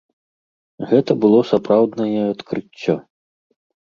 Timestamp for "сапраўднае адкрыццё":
1.49-2.95